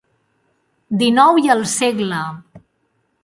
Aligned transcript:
XIX 1.01 1.27
i 1.43 1.51
el 1.55 1.61
s. 1.73 1.91